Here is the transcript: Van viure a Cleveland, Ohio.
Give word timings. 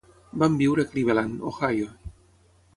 Van 0.43 0.55
viure 0.61 0.85
a 0.85 0.89
Cleveland, 0.95 1.45
Ohio. 1.53 1.93